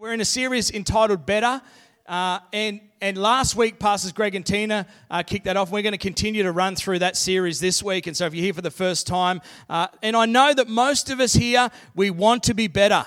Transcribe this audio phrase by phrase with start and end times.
[0.00, 1.60] We're in a series entitled Better.
[2.06, 5.70] Uh, and, and last week, Pastors Greg and Tina uh, kicked that off.
[5.70, 8.06] We're going to continue to run through that series this week.
[8.06, 11.10] And so, if you're here for the first time, uh, and I know that most
[11.10, 13.04] of us here, we want to be better.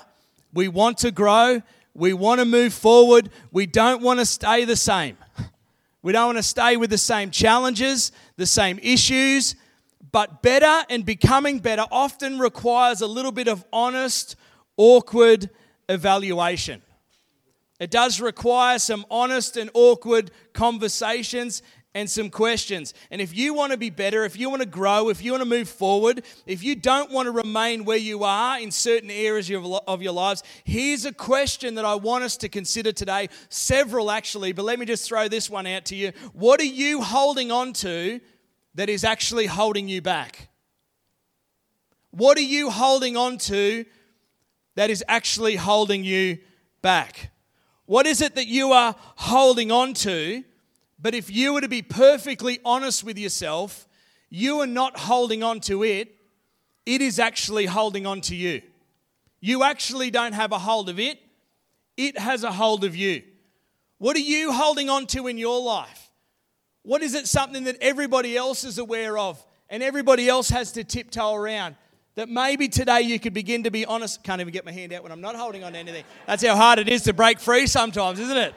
[0.53, 1.63] We want to grow.
[1.95, 3.31] We want to move forward.
[3.51, 5.17] We don't want to stay the same.
[6.03, 9.55] We don't want to stay with the same challenges, the same issues.
[10.11, 14.35] But better and becoming better often requires a little bit of honest,
[14.77, 15.49] awkward,
[15.89, 16.81] evaluation.
[17.79, 21.61] It does require some honest and awkward conversations
[21.95, 22.93] and some questions.
[23.11, 25.43] And if you want to be better, if you want to grow, if you want
[25.43, 29.51] to move forward, if you don't want to remain where you are in certain areas
[29.87, 33.29] of your lives, here's a question that I want us to consider today.
[33.49, 36.13] Several actually, but let me just throw this one out to you.
[36.33, 38.19] What are you holding on to
[38.75, 40.49] that is actually holding you back?
[42.09, 43.85] What are you holding on to
[44.75, 46.39] that is actually holding you
[46.81, 47.31] back?
[47.85, 50.43] What is it that you are holding on to?
[50.99, 53.87] But if you were to be perfectly honest with yourself,
[54.29, 56.15] you are not holding on to it,
[56.85, 58.61] it is actually holding on to you.
[59.39, 61.19] You actually don't have a hold of it,
[61.97, 63.23] it has a hold of you.
[63.97, 66.09] What are you holding on to in your life?
[66.83, 70.83] What is it something that everybody else is aware of and everybody else has to
[70.83, 71.75] tiptoe around?
[72.15, 74.23] That maybe today you could begin to be honest.
[74.23, 76.03] Can't even get my hand out when I'm not holding on to anything.
[76.27, 78.53] That's how hard it is to break free sometimes, isn't it?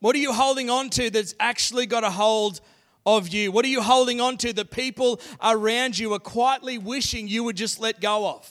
[0.00, 2.60] What are you holding on to that's actually got a hold
[3.04, 3.50] of you?
[3.50, 7.56] What are you holding on to that people around you are quietly wishing you would
[7.56, 8.50] just let go of?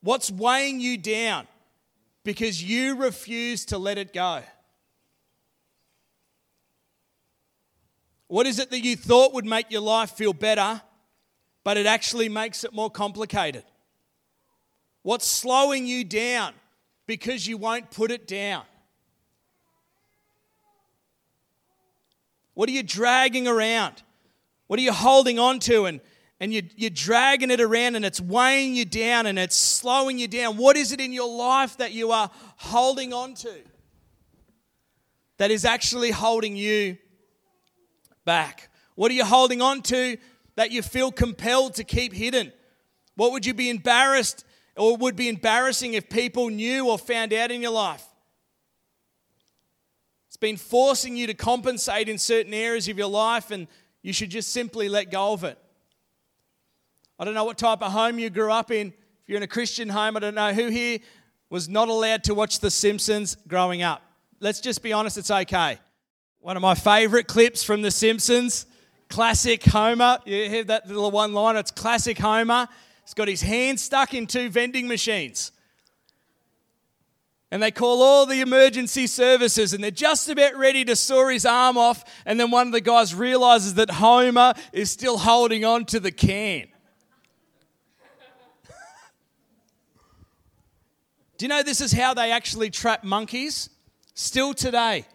[0.00, 1.46] What's weighing you down
[2.24, 4.42] because you refuse to let it go?
[8.34, 10.82] What is it that you thought would make your life feel better,
[11.62, 13.62] but it actually makes it more complicated?
[15.02, 16.52] What's slowing you down
[17.06, 18.64] because you won't put it down?
[22.54, 24.02] What are you dragging around?
[24.66, 25.84] What are you holding on to?
[25.84, 26.00] And,
[26.40, 30.26] and you, you're dragging it around and it's weighing you down and it's slowing you
[30.26, 30.56] down.
[30.56, 33.54] What is it in your life that you are holding on to
[35.36, 36.98] that is actually holding you
[38.24, 38.68] back?
[38.94, 40.16] What are you holding on to
[40.56, 42.52] that you feel compelled to keep hidden?
[43.16, 44.44] What would you be embarrassed
[44.76, 48.04] or would be embarrassing if people knew or found out in your life?
[50.28, 53.68] It's been forcing you to compensate in certain areas of your life, and
[54.02, 55.56] you should just simply let go of it.
[57.20, 58.88] I don't know what type of home you grew up in.
[58.88, 60.98] If you're in a Christian home, I don't know who here
[61.50, 64.02] was not allowed to watch The Simpsons growing up.
[64.40, 65.78] Let's just be honest, it's okay.
[66.44, 68.66] One of my favorite clips from The Simpsons,
[69.08, 70.18] classic Homer.
[70.26, 71.56] You hear that little one line?
[71.56, 72.68] It's classic Homer.
[73.02, 75.52] He's got his hand stuck in two vending machines.
[77.50, 81.46] And they call all the emergency services, and they're just about ready to saw his
[81.46, 82.04] arm off.
[82.26, 86.12] And then one of the guys realizes that Homer is still holding on to the
[86.12, 86.66] can.
[91.38, 93.70] Do you know this is how they actually trap monkeys?
[94.12, 95.06] Still today.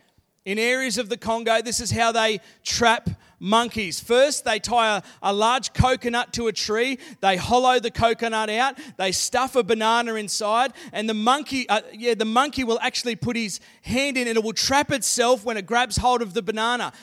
[0.49, 3.99] In areas of the Congo, this is how they trap monkeys.
[3.99, 8.75] First, they tie a, a, large coconut to a tree, they hollow the coconut out,
[8.97, 13.35] they stuff a banana inside, and the monkey, uh, yeah, the monkey will actually put
[13.35, 16.93] his hand in and it will trap itself when it grabs hold of the banana.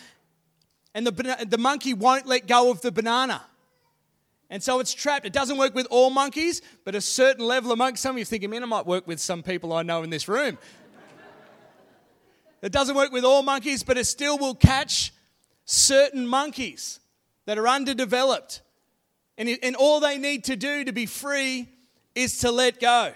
[0.93, 3.43] And the, the monkey won't let go of the banana.
[4.51, 5.25] And so it's trapped.
[5.25, 8.01] It doesn't work with all monkeys, but a certain level of monkeys.
[8.01, 10.27] Some of you thinking, man, I might work with some people I know in this
[10.27, 10.59] room.
[12.63, 15.13] It doesn't work with all monkeys, but it still will catch
[15.65, 17.01] certain monkeys
[17.45, 18.63] that are underdeveloped.
[19.39, 21.69] And, it, and all they need to do to be free
[22.15, 23.13] is to let go.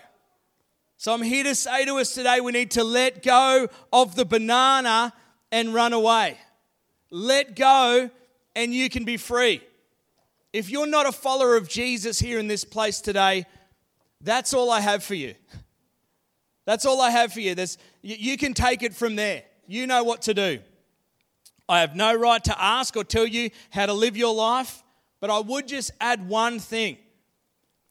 [0.97, 4.27] So I'm here to say to us today we need to let go of the
[4.27, 5.15] banana
[5.51, 6.37] and run away.
[7.11, 8.11] Let go
[8.55, 9.63] and you can be free.
[10.53, 13.47] If you're not a follower of Jesus here in this place today,
[14.21, 15.35] that's all I have for you.
[16.67, 17.55] That's all I have for you.
[17.55, 19.45] There's, you can take it from there.
[19.67, 20.61] You know what to do.
[21.69, 24.83] I have no right to ask or tell you how to live your life,
[25.21, 26.99] but I would just add one thing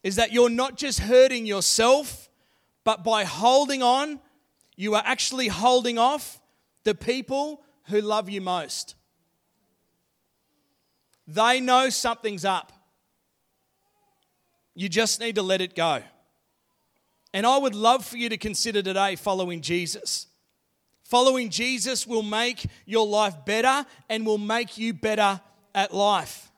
[0.04, 2.30] is that you're not just hurting yourself,
[2.83, 4.19] but by holding on,
[4.75, 6.39] you are actually holding off
[6.83, 8.95] the people who love you most.
[11.27, 12.71] They know something's up.
[14.74, 16.01] You just need to let it go.
[17.34, 20.28] And I would love for you to consider today following Jesus.
[21.04, 25.42] Following Jesus will make your life better and will make you better
[25.74, 26.52] at life.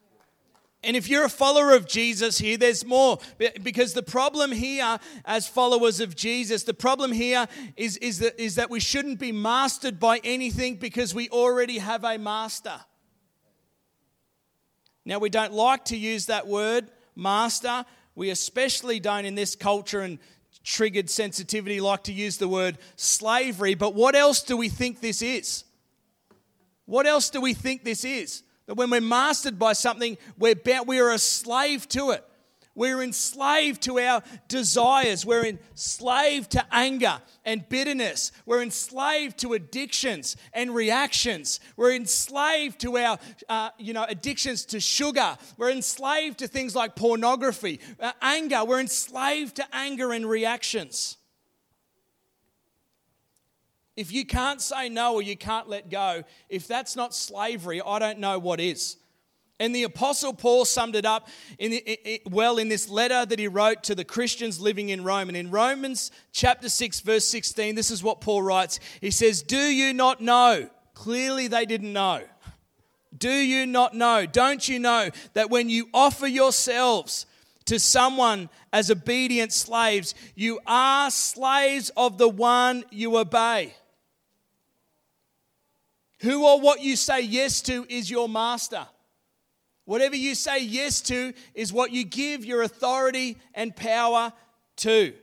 [0.83, 3.19] And if you're a follower of Jesus here, there's more.
[3.61, 7.47] Because the problem here, as followers of Jesus, the problem here
[7.77, 12.03] is, is, that, is that we shouldn't be mastered by anything because we already have
[12.03, 12.79] a master.
[15.05, 17.85] Now, we don't like to use that word, master.
[18.15, 20.17] We especially don't in this culture and
[20.63, 23.73] triggered sensitivity like to use the word slavery.
[23.73, 25.63] But what else do we think this is?
[26.85, 28.43] What else do we think this is?
[28.65, 30.55] That when we're mastered by something, we're,
[30.85, 32.25] we are a slave to it.
[32.73, 35.25] We're enslaved to our desires.
[35.25, 38.31] We're enslaved to anger and bitterness.
[38.45, 41.59] We're enslaved to addictions and reactions.
[41.75, 43.19] We're enslaved to our,
[43.49, 45.37] uh, you know, addictions to sugar.
[45.57, 48.63] We're enslaved to things like pornography, uh, anger.
[48.63, 51.17] We're enslaved to anger and reactions.
[53.97, 57.99] If you can't say no or you can't let go, if that's not slavery, I
[57.99, 58.95] don't know what is.
[59.61, 61.29] And the Apostle Paul summed it up
[61.59, 61.79] in
[62.31, 65.27] well in this letter that he wrote to the Christians living in Rome.
[65.27, 68.79] And in Romans chapter 6, verse 16, this is what Paul writes.
[69.01, 70.67] He says, Do you not know?
[70.95, 72.23] Clearly, they didn't know.
[73.15, 74.25] Do you not know?
[74.25, 77.27] Don't you know that when you offer yourselves
[77.65, 83.75] to someone as obedient slaves, you are slaves of the one you obey?
[86.21, 88.87] Who or what you say yes to is your master.
[89.85, 94.33] Whatever you say yes to is what you give your authority and power
[94.77, 95.13] to.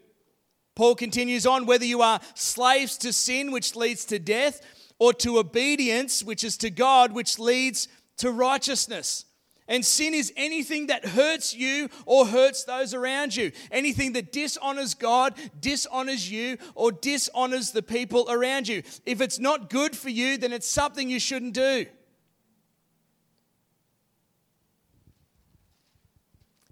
[0.74, 4.60] Paul continues on whether you are slaves to sin, which leads to death,
[4.98, 7.88] or to obedience, which is to God, which leads
[8.18, 9.24] to righteousness.
[9.68, 13.52] And sin is anything that hurts you or hurts those around you.
[13.70, 18.82] Anything that dishonors God, dishonors you, or dishonors the people around you.
[19.04, 21.86] If it's not good for you, then it's something you shouldn't do.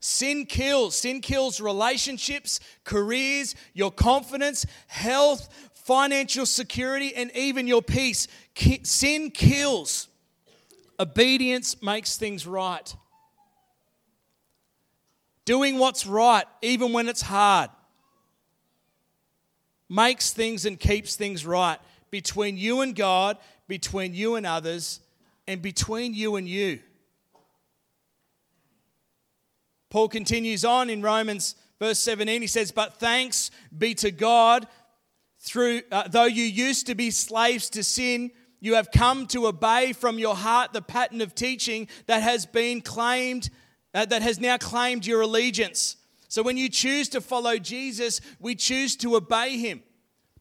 [0.01, 0.97] Sin kills.
[0.97, 8.29] Sin kills relationships, careers, your confidence, health, financial security, and even your peace.
[8.83, 10.09] Sin kills.
[10.99, 12.95] Obedience makes things right.
[15.45, 17.71] Doing what's right, even when it's hard,
[19.89, 21.79] makes things and keeps things right
[22.11, 23.39] between you and God,
[23.69, 25.01] between you and others,
[25.47, 26.81] and between you and you.
[29.91, 32.41] Paul continues on in Romans verse 17.
[32.41, 34.67] He says, But thanks be to God,
[35.39, 38.31] through, uh, though you used to be slaves to sin,
[38.61, 42.81] you have come to obey from your heart the pattern of teaching that has been
[42.81, 43.51] claimed,
[43.95, 45.97] uh, that has now claimed your allegiance.
[46.29, 49.83] So when you choose to follow Jesus, we choose to obey him.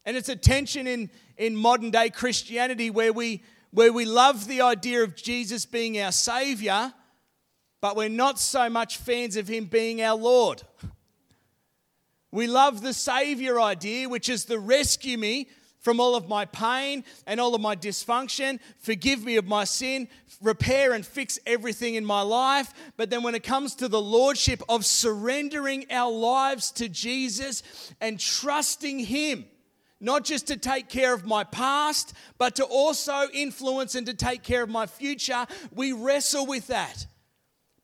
[0.05, 4.61] And it's a tension in, in modern day Christianity where we, where we love the
[4.61, 6.93] idea of Jesus being our Savior,
[7.85, 10.63] but we're not so much fans of him being our Lord.
[12.31, 15.49] We love the Savior idea, which is the rescue me
[15.81, 18.57] from all of my pain and all of my dysfunction.
[18.79, 20.07] Forgive me of my sin,
[20.41, 22.73] repair and fix everything in my life.
[22.97, 27.61] But then when it comes to the lordship of surrendering our lives to Jesus
[28.01, 29.45] and trusting Him,
[30.01, 34.41] not just to take care of my past, but to also influence and to take
[34.41, 37.05] care of my future, we wrestle with that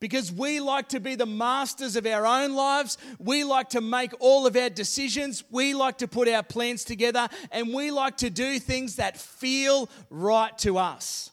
[0.02, 2.98] because we like to be the masters of our own lives.
[3.20, 5.46] We like to make all of our decisions.
[5.50, 9.90] We like to put our plans together and we like to do things that feel
[10.10, 11.30] right to us.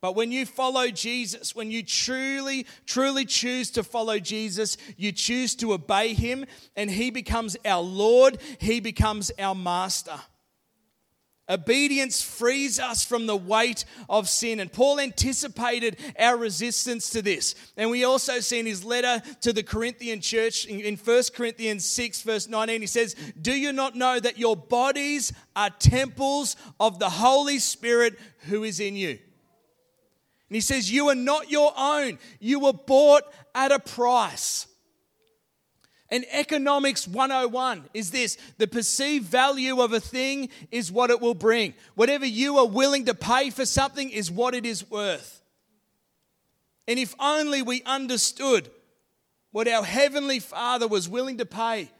[0.00, 5.54] But when you follow Jesus, when you truly, truly choose to follow Jesus, you choose
[5.56, 10.18] to obey him, and he becomes our Lord, he becomes our master.
[11.52, 14.58] Obedience frees us from the weight of sin.
[14.58, 17.54] And Paul anticipated our resistance to this.
[17.76, 22.22] And we also see in his letter to the Corinthian church in 1 Corinthians 6,
[22.22, 27.10] verse 19, he says, Do you not know that your bodies are temples of the
[27.10, 28.18] Holy Spirit
[28.48, 29.10] who is in you?
[29.10, 34.66] And he says, You are not your own, you were bought at a price.
[36.12, 41.32] And economics 101 is this the perceived value of a thing is what it will
[41.32, 41.72] bring.
[41.94, 45.40] Whatever you are willing to pay for something is what it is worth.
[46.86, 48.68] And if only we understood
[49.52, 51.90] what our Heavenly Father was willing to pay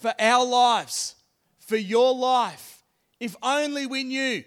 [0.00, 1.14] for our lives,
[1.60, 2.82] for your life,
[3.20, 4.42] if only we knew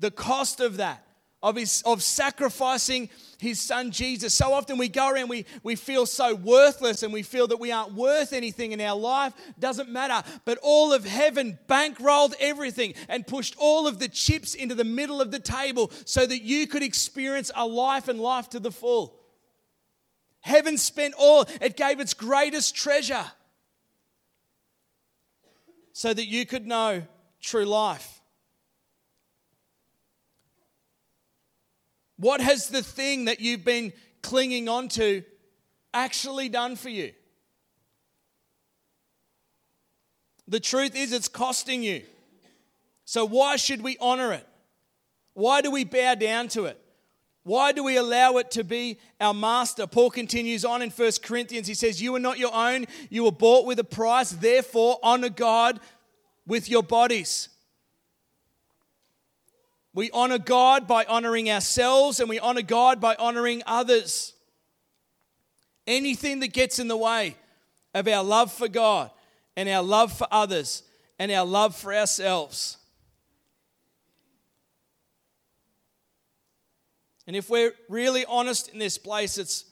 [0.00, 1.06] the cost of that
[1.44, 4.34] of, his, of sacrificing his son Jesus.
[4.34, 7.70] So often we go around, we, we feel so worthless and we feel that we
[7.70, 9.34] aren't worth anything in our life.
[9.60, 10.26] Doesn't matter.
[10.46, 15.20] But all of heaven bankrolled everything and pushed all of the chips into the middle
[15.20, 19.20] of the table so that you could experience a life and life to the full.
[20.40, 23.26] Heaven spent all, it gave its greatest treasure
[25.92, 27.02] so that you could know
[27.42, 28.13] true life.
[32.16, 33.92] What has the thing that you've been
[34.22, 35.22] clinging on to
[35.92, 37.12] actually done for you?
[40.46, 42.02] The truth is, it's costing you.
[43.04, 44.46] So, why should we honor it?
[45.34, 46.80] Why do we bow down to it?
[47.42, 49.86] Why do we allow it to be our master?
[49.86, 51.66] Paul continues on in 1 Corinthians.
[51.66, 54.30] He says, You are not your own, you were bought with a price.
[54.30, 55.80] Therefore, honor God
[56.46, 57.50] with your bodies.
[59.94, 64.32] We honor God by honoring ourselves, and we honor God by honoring others.
[65.86, 67.36] Anything that gets in the way
[67.94, 69.10] of our love for God
[69.56, 70.82] and our love for others
[71.18, 72.76] and our love for ourselves.
[77.28, 79.64] And if we're really honest in this place, it's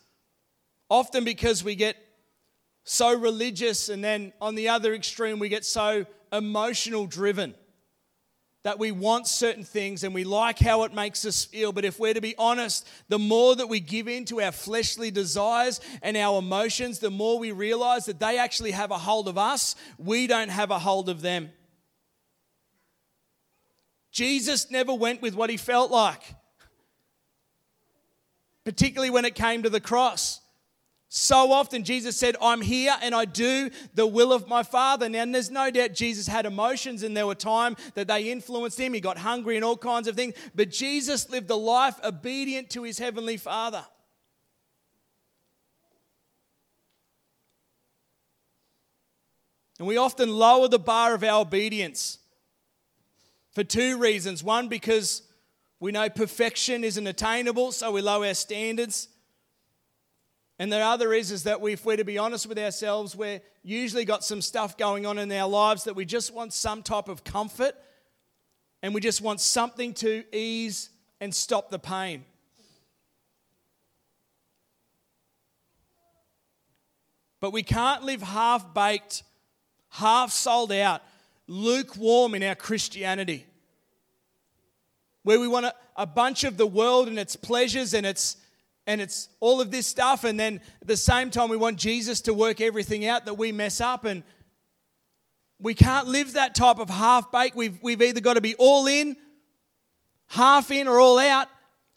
[0.89, 1.97] often because we get
[2.85, 7.55] so religious, and then on the other extreme, we get so emotional driven
[8.65, 11.73] that we want certain things and we like how it makes us feel.
[11.73, 15.11] But if we're to be honest, the more that we give in to our fleshly
[15.11, 19.37] desires and our emotions, the more we realize that they actually have a hold of
[19.37, 19.75] us.
[19.99, 21.51] We don't have a hold of them.
[24.13, 26.23] Jesus never went with what he felt like,
[28.63, 30.42] particularly when it came to the cross.
[31.15, 35.11] So often Jesus said, I'm here and I do the will of my Father.
[35.11, 38.95] Now, there's no doubt Jesus had emotions and there were times that they influenced him.
[38.95, 40.33] He got hungry and all kinds of things.
[40.55, 43.85] But Jesus lived a life obedient to his heavenly Father.
[49.79, 52.21] And we often lower the bar of our obedience
[53.51, 54.43] for two reasons.
[54.43, 55.21] One, because
[55.79, 59.09] we know perfection isn't attainable, so we lower our standards.
[60.63, 63.41] And the other is, is that we, if we're to be honest with ourselves, we're
[63.65, 67.09] usually got some stuff going on in our lives that we just want some type
[67.09, 67.75] of comfort
[68.81, 70.91] and we just want something to ease
[71.21, 72.25] and stop the pain.
[77.41, 79.25] But we can't live half baked,
[79.89, 81.03] half sold out,
[81.49, 83.47] lukewarm in our Christianity.
[85.25, 88.37] Where we want a, a bunch of the world and its pleasures and its
[88.87, 90.25] and it's all of this stuff.
[90.25, 93.53] And then at the same time, we want Jesus to work everything out that we
[93.53, 94.05] mess up.
[94.05, 94.23] And
[95.61, 97.57] we can't live that type of half baked.
[97.57, 99.17] We've, we've either got to be all in,
[100.29, 101.49] half in, or all out.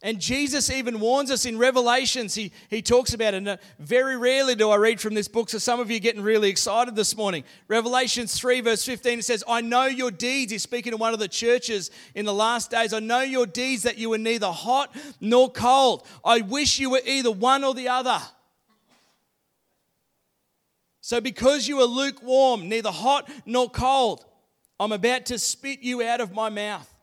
[0.05, 2.35] And Jesus even warns us in Revelations.
[2.35, 3.47] He, he talks about it.
[3.47, 6.21] Uh, very rarely do I read from this book, so some of you are getting
[6.21, 7.43] really excited this morning.
[7.67, 10.51] Revelations 3, verse 15, it says, I know your deeds.
[10.51, 12.93] He's speaking to one of the churches in the last days.
[12.93, 16.05] I know your deeds that you were neither hot nor cold.
[16.24, 18.21] I wish you were either one or the other.
[21.01, 24.24] So, because you are lukewarm, neither hot nor cold,
[24.79, 26.94] I'm about to spit you out of my mouth.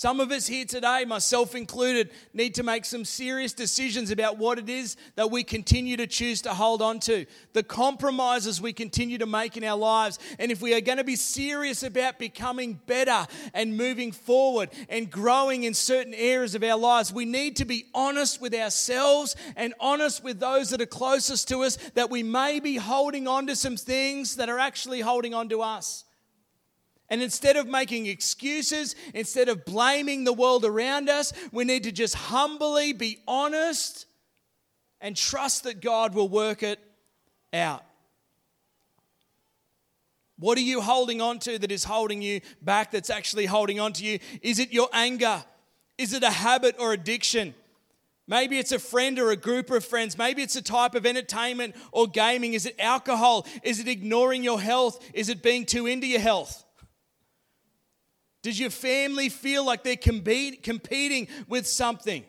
[0.00, 4.58] Some of us here today, myself included, need to make some serious decisions about what
[4.58, 9.18] it is that we continue to choose to hold on to, the compromises we continue
[9.18, 10.18] to make in our lives.
[10.38, 15.10] And if we are going to be serious about becoming better and moving forward and
[15.10, 19.74] growing in certain areas of our lives, we need to be honest with ourselves and
[19.80, 23.54] honest with those that are closest to us that we may be holding on to
[23.54, 26.06] some things that are actually holding on to us.
[27.10, 31.92] And instead of making excuses, instead of blaming the world around us, we need to
[31.92, 34.06] just humbly be honest
[35.00, 36.78] and trust that God will work it
[37.52, 37.84] out.
[40.38, 43.92] What are you holding on to that is holding you back, that's actually holding on
[43.94, 44.20] to you?
[44.40, 45.44] Is it your anger?
[45.98, 47.54] Is it a habit or addiction?
[48.26, 50.16] Maybe it's a friend or a group of friends.
[50.16, 52.54] Maybe it's a type of entertainment or gaming.
[52.54, 53.46] Is it alcohol?
[53.64, 55.04] Is it ignoring your health?
[55.12, 56.64] Is it being too into your health?
[58.42, 62.24] Does your family feel like they're competing with something?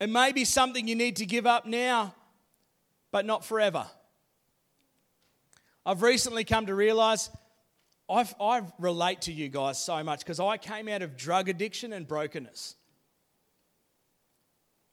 [0.00, 2.14] It may be something you need to give up now,
[3.12, 3.86] but not forever.
[5.84, 7.30] I've recently come to realize
[8.08, 11.92] I've, I relate to you guys so much because I came out of drug addiction
[11.92, 12.74] and brokenness.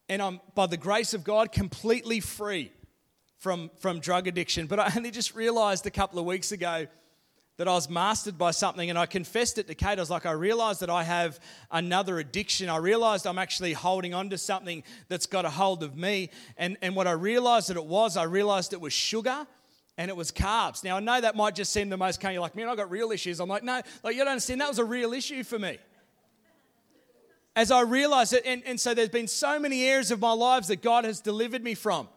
[0.08, 2.72] And I'm, by the grace of God, completely free
[3.40, 4.68] from, from drug addiction.
[4.68, 6.86] But I only just realized a couple of weeks ago
[7.58, 9.98] that I was mastered by something, and I confessed it to Kate.
[9.98, 11.40] I was like, I realized that I have
[11.72, 12.70] another addiction.
[12.70, 16.30] I realized I'm actually holding on to something that's got a hold of me.
[16.58, 19.48] And, and what I realized that it was, I realized it was sugar
[19.98, 20.84] and it was carbs.
[20.84, 22.92] Now, I know that might just seem the most kind of like, man, I got
[22.92, 23.40] real issues.
[23.40, 25.80] I'm like, no, like, you don't understand, that was a real issue for me.
[27.56, 30.68] as I realized it, and, and so there's been so many areas of my lives
[30.68, 32.08] that God has delivered me from.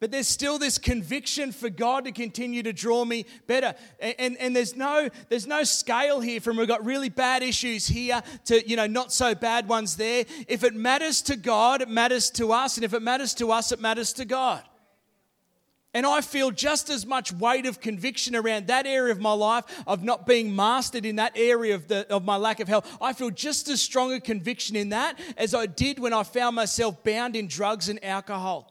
[0.00, 3.74] But there's still this conviction for God to continue to draw me better.
[4.00, 7.86] And, and, and, there's, no, there's no scale here from we've got really bad issues
[7.86, 10.24] here to, you know, not so bad ones there.
[10.48, 12.78] If it matters to God, it matters to us.
[12.78, 14.62] And if it matters to us, it matters to God.
[15.92, 19.64] And I feel just as much weight of conviction around that area of my life
[19.86, 22.90] of not being mastered in that area of, the, of my lack of health.
[23.02, 26.56] I feel just as strong a conviction in that as I did when I found
[26.56, 28.69] myself bound in drugs and alcohol.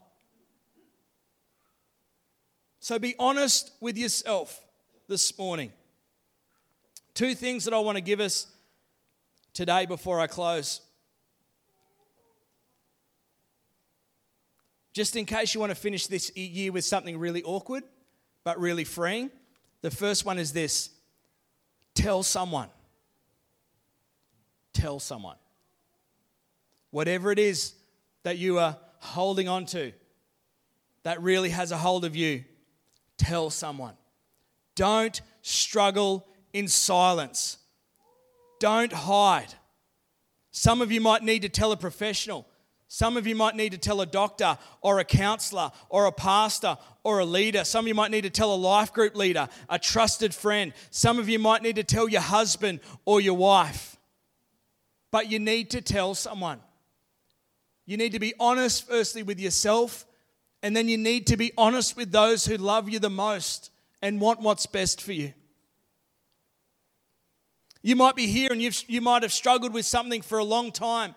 [2.80, 4.58] So be honest with yourself
[5.06, 5.70] this morning.
[7.12, 8.46] Two things that I want to give us
[9.52, 10.80] today before I close.
[14.94, 17.84] Just in case you want to finish this year with something really awkward,
[18.44, 19.30] but really freeing,
[19.82, 20.88] the first one is this
[21.94, 22.70] tell someone.
[24.72, 25.36] Tell someone.
[26.90, 27.74] Whatever it is
[28.22, 29.92] that you are holding on to
[31.02, 32.44] that really has a hold of you,
[33.20, 33.94] tell someone.
[34.74, 37.58] Don't struggle in silence.
[38.58, 39.54] Don't hide.
[40.50, 42.46] Some of you might need to tell a professional.
[42.88, 46.76] Some of you might need to tell a doctor or a counselor or a pastor
[47.04, 47.62] or a leader.
[47.62, 50.72] Some of you might need to tell a life group leader, a trusted friend.
[50.90, 53.96] Some of you might need to tell your husband or your wife.
[55.12, 56.60] But you need to tell someone.
[57.86, 60.06] You need to be honest, firstly, with yourself,
[60.62, 63.70] and then you need to be honest with those who love you the most
[64.02, 65.32] and want what's best for you.
[67.82, 70.70] You might be here and you've, you might have struggled with something for a long
[70.70, 71.14] time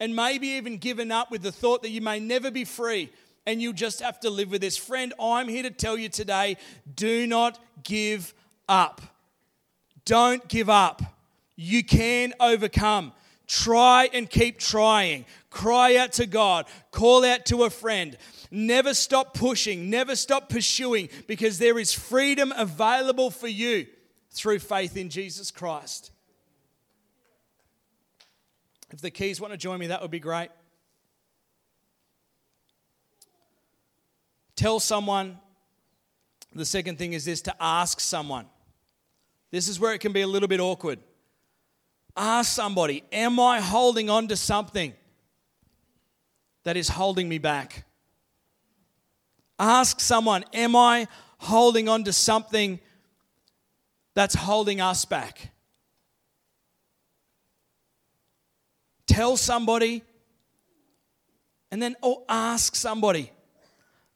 [0.00, 3.10] and maybe even given up with the thought that you may never be free
[3.44, 4.76] and you just have to live with this.
[4.76, 6.56] Friend, I'm here to tell you today
[6.94, 8.34] do not give
[8.68, 9.02] up.
[10.04, 11.02] Don't give up.
[11.54, 13.12] You can overcome.
[13.46, 15.24] Try and keep trying.
[15.50, 16.66] Cry out to God.
[16.90, 18.16] Call out to a friend.
[18.50, 19.88] Never stop pushing.
[19.88, 23.86] Never stop pursuing because there is freedom available for you
[24.30, 26.10] through faith in Jesus Christ.
[28.92, 30.50] If the keys want to join me, that would be great.
[34.56, 35.38] Tell someone.
[36.54, 38.46] The second thing is this to ask someone.
[39.50, 40.98] This is where it can be a little bit awkward.
[42.16, 44.94] Ask somebody, Am I holding on to something
[46.64, 47.84] that is holding me back?
[49.58, 52.80] Ask someone, Am I holding on to something
[54.14, 55.50] that's holding us back?
[59.16, 60.02] tell somebody,
[61.70, 63.32] and then or ask somebody.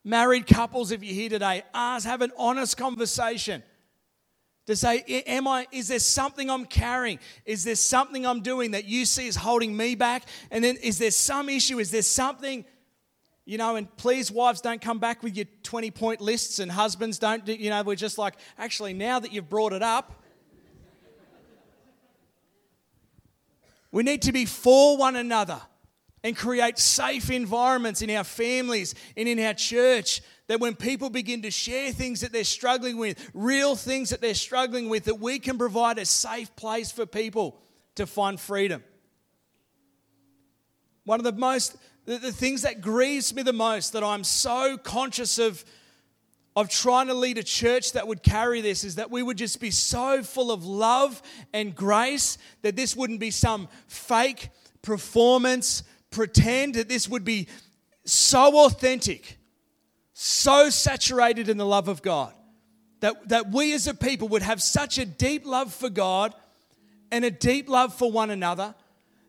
[0.04, 3.62] Married couples, if you're here today, ask, have an honest conversation
[4.70, 7.18] to say, Am I, is there something I'm carrying?
[7.44, 10.24] Is there something I'm doing that you see is holding me back?
[10.50, 11.78] And then is there some issue?
[11.78, 12.64] Is there something,
[13.44, 17.18] you know, and please, wives, don't come back with your 20 point lists, and husbands,
[17.18, 20.20] don't, do, you know, we're just like, actually, now that you've brought it up,
[23.92, 25.60] We need to be for one another
[26.22, 31.42] and create safe environments in our families and in our church that when people begin
[31.42, 35.38] to share things that they're struggling with, real things that they're struggling with, that we
[35.38, 37.60] can provide a safe place for people
[37.94, 38.82] to find freedom.
[41.04, 44.76] One of the most, the, the things that grieves me the most that I'm so
[44.76, 45.64] conscious of
[46.56, 49.60] of trying to lead a church that would carry this is that we would just
[49.60, 54.50] be so full of love and grace that this wouldn't be some fake
[54.82, 57.48] performance, pretend, that this would be
[58.04, 59.38] so authentic,
[60.12, 62.34] so saturated in the love of God.
[63.00, 66.34] That, that we as a people would have such a deep love for God
[67.10, 68.74] and a deep love for one another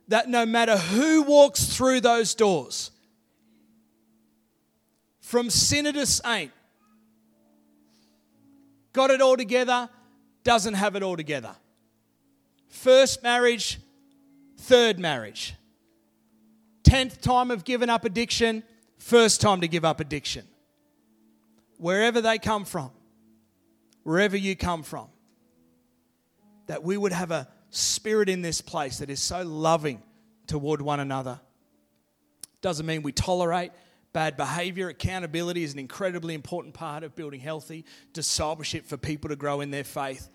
[0.10, 2.91] that no matter who walks through those doors,
[5.22, 6.52] from sinner to saint,
[8.91, 9.89] got it all together,
[10.44, 11.56] doesn't have it all together.
[12.67, 13.80] First marriage,
[14.58, 15.56] third marriage.
[16.91, 18.63] Tenth time of giving up addiction,
[18.97, 20.45] first time to give up addiction.
[21.77, 22.91] Wherever they come from,
[24.04, 25.08] wherever you come from,
[26.67, 30.04] that we would have a spirit in this place that is so loving
[30.47, 31.39] toward one another.
[32.60, 33.71] Doesn't mean we tolerate,
[34.12, 34.89] bad behavior.
[34.89, 39.71] Accountability is an incredibly important part of building healthy discipleship for people to grow in
[39.71, 40.27] their faith.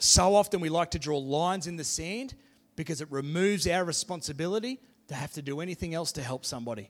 [0.00, 2.34] So often we like to draw lines in the sand
[2.74, 4.80] because it removes our responsibility
[5.10, 6.88] to have to do anything else to help somebody.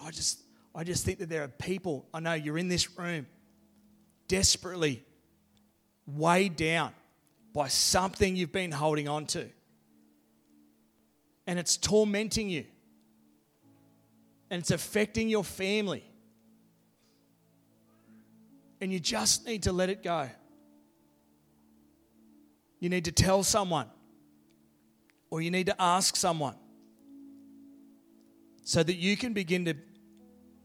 [0.00, 0.40] I just,
[0.72, 3.26] I just think that there are people, I know you're in this room,
[4.28, 5.04] desperately
[6.06, 6.92] weighed down,
[7.52, 9.48] by something you've been holding on to.
[11.48, 12.64] And it's tormenting you.
[14.50, 16.04] And it's affecting your family.
[18.80, 20.28] And you just need to let it go.
[22.78, 23.88] You need to tell someone,
[25.30, 26.56] or you need to ask someone
[28.64, 29.74] so that you can begin to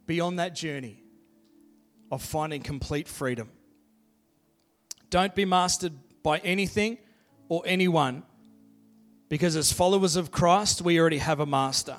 [0.05, 1.01] be on that journey
[2.11, 3.49] of finding complete freedom.
[5.09, 6.97] Don't be mastered by anything
[7.49, 8.23] or anyone
[9.29, 11.97] because, as followers of Christ, we already have a master.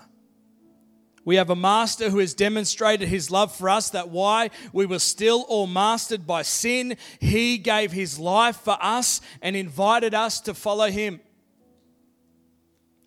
[1.24, 4.98] We have a master who has demonstrated his love for us that why we were
[4.98, 10.54] still all mastered by sin, he gave his life for us and invited us to
[10.54, 11.20] follow him.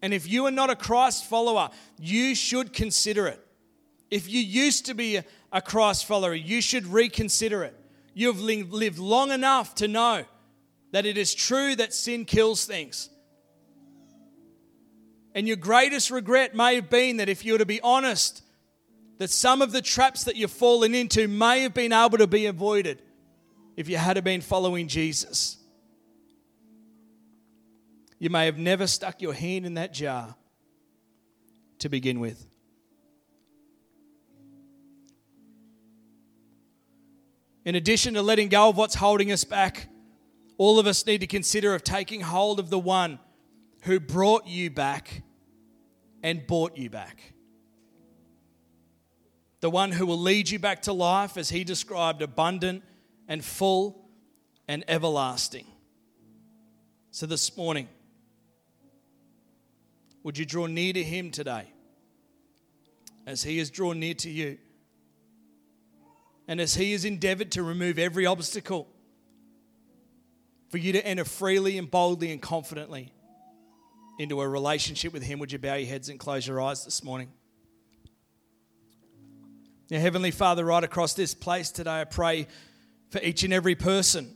[0.02, 3.44] And if you are not a Christ follower, you should consider it.
[4.12, 5.20] If you used to be
[5.52, 7.76] a Christ follower, you should reconsider it.
[8.14, 10.26] You've lived long enough to know
[10.92, 13.10] that it is true that sin kills things.
[15.36, 18.42] And your greatest regret may have been that if you were to be honest,
[19.20, 22.46] that some of the traps that you've fallen into may have been able to be
[22.46, 23.02] avoided
[23.76, 25.57] if you had been following Jesus.
[28.20, 30.36] You may have never stuck your hand in that jar
[31.80, 32.48] to begin with.
[37.64, 39.88] In addition to letting go of what's holding us back,
[40.58, 43.20] all of us need to consider of taking hold of the one
[43.82, 45.22] who brought you back
[46.24, 47.34] and bought you back.
[49.60, 52.84] The one who will lead you back to life, as he described, abundant
[53.28, 54.10] and full
[54.68, 55.68] and everlasting.
[57.12, 57.90] So this morning,
[60.28, 61.72] would you draw near to him today
[63.26, 64.58] as he has drawn near to you?
[66.48, 68.88] And as He has endeavored to remove every obstacle
[70.70, 73.14] for you to enter freely and boldly and confidently
[74.20, 77.04] into a relationship with Him, would you bow your heads and close your eyes this
[77.04, 77.30] morning?
[79.90, 82.48] Now, Heavenly Father, right across this place today, I pray
[83.10, 84.34] for each and every person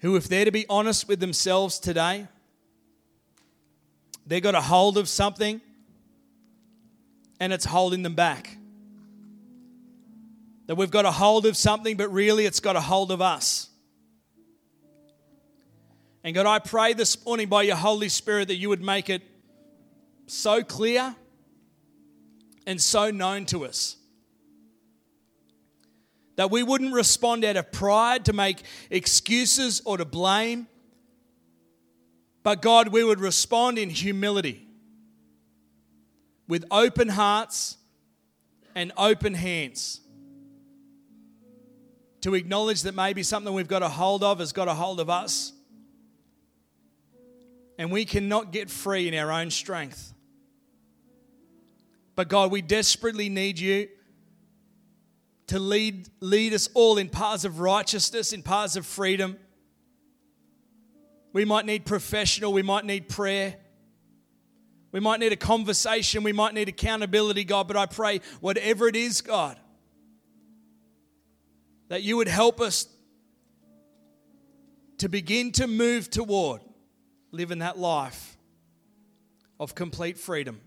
[0.00, 2.28] who, if they're to be honest with themselves today,
[4.26, 5.60] they got a hold of something
[7.40, 8.56] and it's holding them back.
[10.66, 13.68] That we've got a hold of something, but really it's got a hold of us.
[16.24, 19.22] And God, I pray this morning by your Holy Spirit that you would make it
[20.26, 21.16] so clear
[22.64, 23.96] and so known to us.
[26.36, 30.68] That we wouldn't respond out of pride to make excuses or to blame,
[32.42, 34.66] but God, we would respond in humility
[36.48, 37.76] with open hearts
[38.74, 40.00] and open hands
[42.22, 45.10] to acknowledge that maybe something we've got a hold of has got a hold of
[45.10, 45.52] us.
[47.78, 50.12] And we cannot get free in our own strength.
[52.14, 53.88] But God, we desperately need you
[55.48, 59.36] to lead, lead us all in paths of righteousness, in paths of freedom.
[61.32, 63.56] We might need professional, we might need prayer.
[64.92, 68.94] We might need a conversation, we might need accountability, God, but I pray, whatever it
[68.94, 69.58] is, God,
[71.88, 72.86] that you would help us
[74.98, 76.60] to begin to move toward
[77.30, 78.36] living that life
[79.58, 80.60] of complete freedom.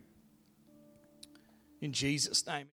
[1.80, 2.68] In Jesus' name.